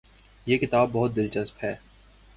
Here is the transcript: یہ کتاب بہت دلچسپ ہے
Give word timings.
یہ 0.47 0.57
کتاب 0.57 0.89
بہت 0.91 1.15
دلچسپ 1.15 1.63
ہے 1.63 1.75